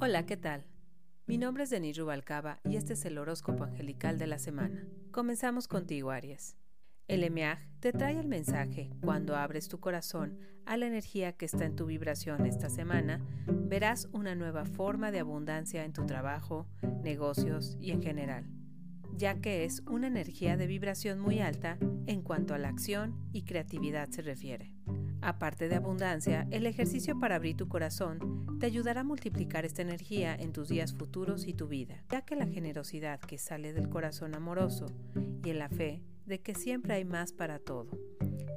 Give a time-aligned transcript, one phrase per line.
[0.00, 0.64] Hola, ¿qué tal?
[1.26, 4.86] Mi nombre es Denis Rubalcaba y este es el horóscopo angelical de la semana.
[5.10, 6.56] Comenzamos contigo, Aries.
[7.08, 11.64] El EMEAG te trae el mensaje cuando abres tu corazón a la energía que está
[11.64, 16.68] en tu vibración esta semana, verás una nueva forma de abundancia en tu trabajo,
[17.02, 18.46] negocios y en general,
[19.16, 21.76] ya que es una energía de vibración muy alta
[22.06, 24.76] en cuanto a la acción y creatividad se refiere.
[25.20, 30.34] Aparte de abundancia, el ejercicio para abrir tu corazón te ayudará a multiplicar esta energía
[30.34, 34.34] en tus días futuros y tu vida, ya que la generosidad que sale del corazón
[34.34, 34.86] amoroso
[35.44, 37.90] y en la fe de que siempre hay más para todo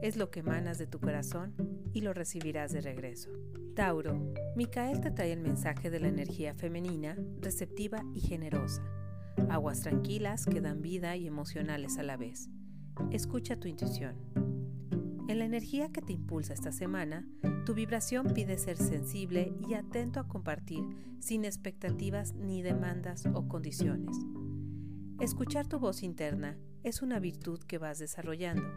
[0.02, 1.54] es lo que emanas de tu corazón
[1.94, 3.30] y lo recibirás de regreso.
[3.76, 8.84] Tauro, Micael te trae el mensaje de la energía femenina, receptiva y generosa.
[9.50, 12.50] Aguas tranquilas que dan vida y emocionales a la vez.
[13.12, 14.51] Escucha tu intuición.
[15.32, 17.26] En la energía que te impulsa esta semana,
[17.66, 20.84] tu vibración pide ser sensible y atento a compartir
[21.22, 24.14] sin expectativas ni demandas o condiciones.
[25.22, 28.68] Escuchar tu voz interna es una virtud que vas desarrollando.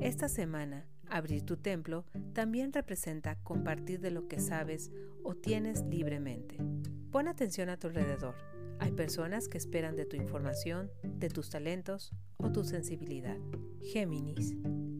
[0.00, 4.90] Esta semana, abrir tu templo también representa compartir de lo que sabes
[5.22, 6.56] o tienes libremente.
[7.12, 8.34] Pon atención a tu alrededor.
[8.80, 13.38] Hay personas que esperan de tu información, de tus talentos o tu sensibilidad.
[13.80, 14.56] Géminis.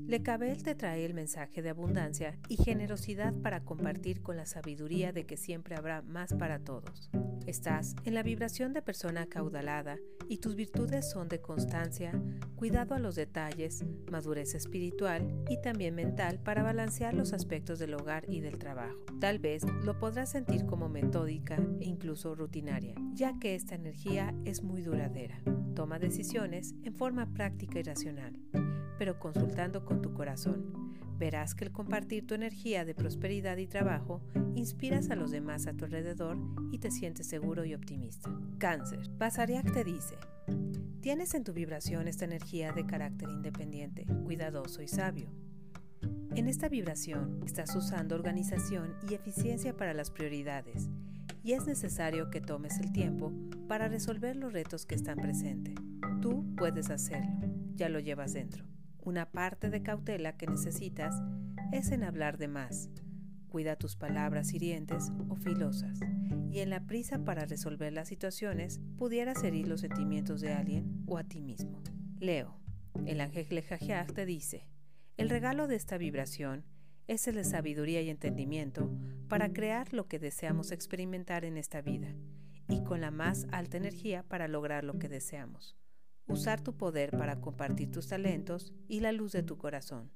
[0.06, 5.26] Lecabel te trae el mensaje de abundancia y generosidad para compartir con la sabiduría de
[5.26, 7.10] que siempre habrá más para todos.
[7.44, 9.98] Estás en la vibración de persona acaudalada
[10.28, 12.12] y tus virtudes son de constancia,
[12.54, 18.26] cuidado a los detalles, madurez espiritual y también mental para balancear los aspectos del hogar
[18.28, 18.96] y del trabajo.
[19.20, 24.62] Tal vez lo podrás sentir como metódica e incluso rutinaria, ya que esta energía es
[24.62, 25.42] muy duradera.
[25.74, 28.38] Toma decisiones en forma práctica y racional
[28.98, 30.96] pero consultando con tu corazón.
[31.18, 34.20] Verás que el compartir tu energía de prosperidad y trabajo
[34.54, 36.36] inspiras a los demás a tu alrededor
[36.70, 38.30] y te sientes seguro y optimista.
[38.58, 39.08] Cáncer.
[39.16, 40.16] Basariak te dice,
[41.00, 45.30] tienes en tu vibración esta energía de carácter independiente, cuidadoso y sabio.
[46.34, 50.90] En esta vibración estás usando organización y eficiencia para las prioridades
[51.42, 53.32] y es necesario que tomes el tiempo
[53.68, 55.74] para resolver los retos que están presentes.
[56.20, 58.75] Tú puedes hacerlo, ya lo llevas dentro.
[59.06, 61.22] Una parte de cautela que necesitas
[61.70, 62.90] es en hablar de más.
[63.46, 66.00] Cuida tus palabras hirientes o filosas.
[66.50, 71.18] Y en la prisa para resolver las situaciones, pudieras herir los sentimientos de alguien o
[71.18, 71.84] a ti mismo.
[72.18, 72.58] Leo,
[73.06, 74.66] el ángel Lejajiaj te dice,
[75.16, 76.64] el regalo de esta vibración
[77.06, 78.90] es el de sabiduría y entendimiento
[79.28, 82.12] para crear lo que deseamos experimentar en esta vida
[82.68, 85.76] y con la más alta energía para lograr lo que deseamos
[86.28, 90.10] usar tu poder para compartir tus talentos y la luz de tu corazón.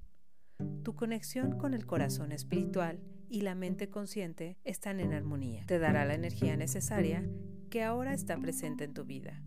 [0.82, 5.64] Tu conexión con el corazón espiritual y la mente consciente están en armonía.
[5.66, 7.28] Te dará la energía necesaria
[7.70, 9.42] que ahora está presente en tu vida.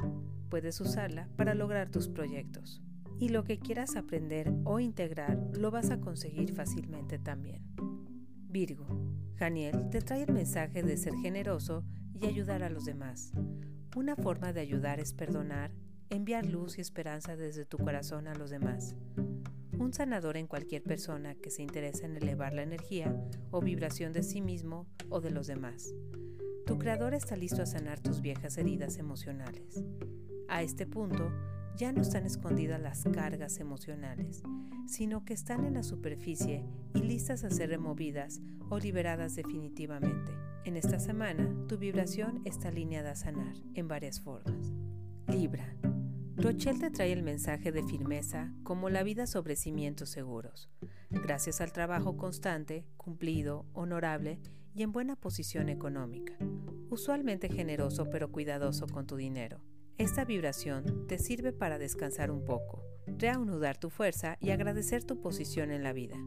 [0.50, 2.82] Puedes usarla para lograr tus proyectos.
[3.20, 7.64] Y lo que quieras aprender o integrar lo vas a conseguir fácilmente también.
[8.50, 8.88] Virgo,
[9.36, 13.32] Janiel te trae el mensaje de ser generoso y ayudar a los demás.
[13.96, 15.72] Una forma de ayudar es perdonar
[16.14, 18.96] enviar luz y esperanza desde tu corazón a los demás.
[19.80, 23.16] Un sanador en cualquier persona que se interesa en elevar la energía
[23.52, 25.94] o vibración de sí mismo o de los demás.
[26.68, 29.84] Tu creador está listo a sanar tus viejas heridas emocionales.
[30.48, 31.32] A este punto,
[31.76, 34.44] ya no están escondidas las cargas emocionales,
[34.86, 36.64] sino que están en la superficie
[36.94, 40.32] y listas a ser removidas o liberadas definitivamente.
[40.64, 44.72] En esta semana, tu vibración está alineada a sanar en varias formas.
[45.28, 45.76] Libra.
[46.44, 50.70] Rochelle te trae el mensaje de firmeza como la vida sobre cimientos seguros,
[51.10, 54.42] gracias al trabajo constante, cumplido, honorable
[54.76, 56.34] y en buena posición económica,
[56.90, 59.62] usualmente generoso pero cuidadoso con tu dinero.
[59.98, 65.72] Esta vibración te sirve para descansar un poco, reanudar tu fuerza y agradecer tu posición
[65.72, 66.18] en la vida.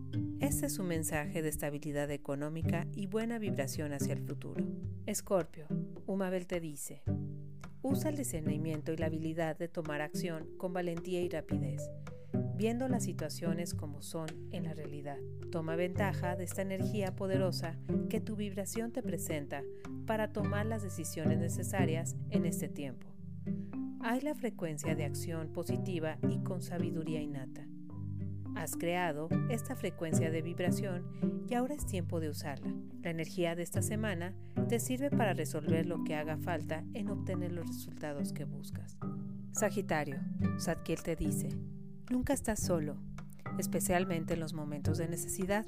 [0.40, 4.64] Este es un mensaje de estabilidad económica y buena vibración hacia el futuro.
[5.04, 5.66] Escorpio,
[6.06, 7.02] Umabel te dice,
[7.88, 11.88] Usa el discernimiento y la habilidad de tomar acción con valentía y rapidez,
[12.56, 15.18] viendo las situaciones como son en la realidad.
[15.52, 17.78] Toma ventaja de esta energía poderosa
[18.10, 19.62] que tu vibración te presenta
[20.04, 23.06] para tomar las decisiones necesarias en este tiempo.
[24.00, 27.65] Hay la frecuencia de acción positiva y con sabiduría innata.
[28.56, 32.72] Has creado esta frecuencia de vibración y ahora es tiempo de usarla.
[33.02, 34.34] La energía de esta semana
[34.68, 38.96] te sirve para resolver lo que haga falta en obtener los resultados que buscas.
[39.52, 40.18] Sagitario,
[40.56, 41.50] Sadkiel te dice,
[42.10, 42.96] nunca estás solo,
[43.58, 45.66] especialmente en los momentos de necesidad.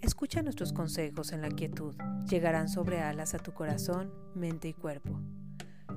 [0.00, 1.94] Escucha nuestros consejos en la quietud.
[2.28, 5.20] Llegarán sobre alas a tu corazón, mente y cuerpo.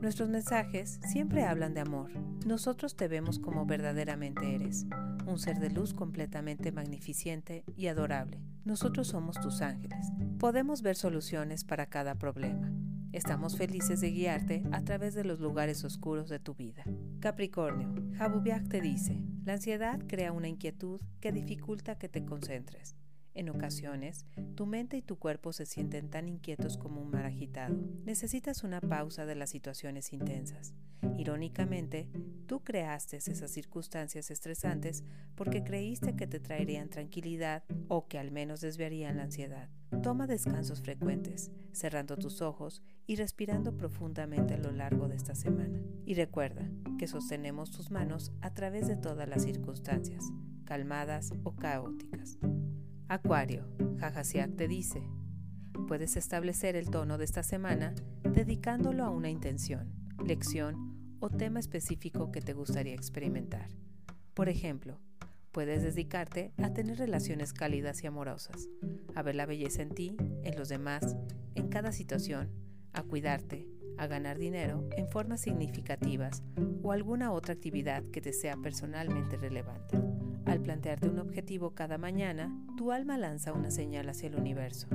[0.04, 2.12] Nuestros mensajes siempre hablan de amor.
[2.46, 4.86] Nosotros te vemos como verdaderamente eres,
[5.26, 8.42] un ser de luz completamente magnificente y adorable.
[8.66, 10.12] Nosotros somos tus ángeles.
[10.40, 12.70] Podemos ver soluciones para cada problema.
[13.14, 16.84] Estamos felices de guiarte a través de los lugares oscuros de tu vida.
[17.22, 22.98] Capricornio, Jabubiak te dice, la ansiedad crea una inquietud que dificulta que te concentres.
[23.35, 24.25] En ocasiones,
[24.56, 27.75] tu mente y tu cuerpo se sienten tan inquietos como un mar agitado.
[28.06, 30.75] Necesitas una pausa de las situaciones intensas.
[31.18, 32.07] Irónicamente,
[32.47, 35.03] tú creaste esas circunstancias estresantes
[35.35, 39.69] porque creíste que te traerían tranquilidad o que al menos desviarían la ansiedad.
[40.01, 45.81] Toma descansos frecuentes, cerrando tus ojos y respirando profundamente a lo largo de esta semana.
[46.06, 50.25] Y recuerda que sostenemos tus manos a través de todas las circunstancias,
[50.65, 52.38] calmadas o caóticas.
[53.08, 53.68] Acuario,
[54.00, 55.04] Jajasiak te dice,
[55.88, 59.94] puedes establecer el tono de esta semana dedicándolo a una intención,
[60.26, 63.68] lección o tema específico que te gustaría experimentar.
[64.34, 65.00] Por ejemplo,
[65.52, 68.70] puedes dedicarte a tener relaciones cálidas y amorosas,
[69.14, 71.16] a ver la belleza en ti, en los demás,
[71.56, 72.52] en cada situación,
[72.94, 73.68] a cuidarte,
[73.98, 76.42] a ganar dinero en formas significativas
[76.82, 80.12] o alguna otra actividad que te sea personalmente relevante.
[80.54, 84.86] Al plantearte un objetivo cada mañana, tu alma lanza una señal hacia el universo,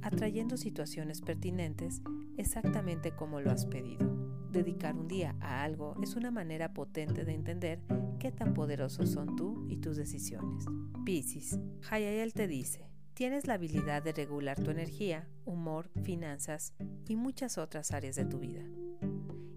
[0.00, 2.02] atrayendo situaciones pertinentes
[2.36, 4.06] exactamente como lo has pedido.
[4.52, 7.80] Dedicar un día a algo es una manera potente de entender
[8.20, 10.66] qué tan poderosos son tú y tus decisiones.
[11.04, 11.58] Piscis,
[11.90, 16.74] Hayayel te dice, tienes la habilidad de regular tu energía, humor, finanzas
[17.08, 18.62] y muchas otras áreas de tu vida.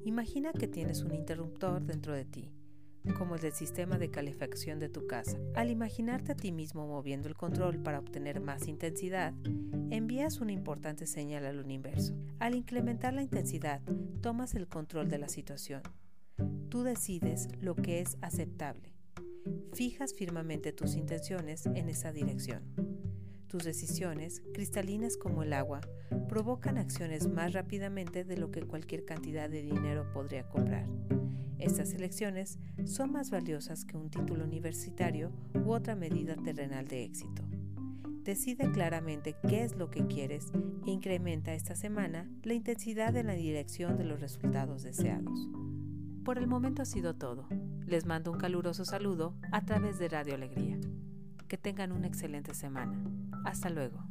[0.05, 2.51] Imagina que tienes un interruptor dentro de ti
[3.17, 5.37] como el del sistema de calefacción de tu casa.
[5.55, 9.33] Al imaginarte a ti mismo moviendo el control para obtener más intensidad,
[9.89, 12.15] envías una importante señal al universo.
[12.39, 13.81] Al incrementar la intensidad,
[14.21, 15.81] tomas el control de la situación.
[16.69, 18.93] Tú decides lo que es aceptable.
[19.73, 22.90] Fijas firmemente tus intenciones en esa dirección.
[23.51, 25.81] Tus decisiones, cristalinas como el agua,
[26.29, 30.87] provocan acciones más rápidamente de lo que cualquier cantidad de dinero podría comprar.
[31.59, 37.43] Estas elecciones son más valiosas que un título universitario u otra medida terrenal de éxito.
[38.23, 40.45] Decide claramente qué es lo que quieres
[40.87, 45.49] e incrementa esta semana la intensidad en la dirección de los resultados deseados.
[46.23, 47.49] Por el momento ha sido todo.
[47.85, 50.79] Les mando un caluroso saludo a través de Radio Alegría.
[51.49, 52.97] Que tengan una excelente semana.
[53.43, 54.03] Hasta luego.